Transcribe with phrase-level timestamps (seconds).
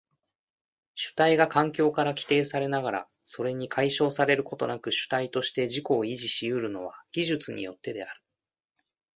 [0.95, 8.19] 主体が環境から規定されながらそれに解消されることなく主体として自己を維持し得るのは技術によってである。